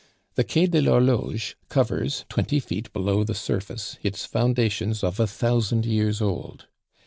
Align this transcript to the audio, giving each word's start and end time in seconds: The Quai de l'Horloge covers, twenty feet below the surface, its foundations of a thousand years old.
The 0.33 0.43
Quai 0.43 0.65
de 0.65 0.81
l'Horloge 0.81 1.55
covers, 1.69 2.25
twenty 2.27 2.59
feet 2.59 2.91
below 2.91 3.23
the 3.23 3.35
surface, 3.35 3.99
its 4.01 4.25
foundations 4.25 5.03
of 5.03 5.19
a 5.19 5.27
thousand 5.27 5.85
years 5.85 6.23
old. 6.23 6.65